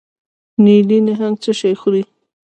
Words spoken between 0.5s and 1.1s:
نیلي